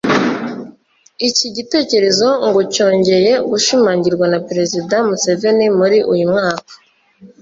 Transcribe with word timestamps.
Iki 1.27 1.47
gitekerezo 1.55 2.27
ngo 2.47 2.61
cyongeye 2.73 3.31
gushimangirwa 3.49 4.25
na 4.33 4.39
Perezida 4.47 4.95
Museveni 5.07 5.65
muri 5.77 5.97
uyu 6.13 6.25
mwaka 6.33 6.71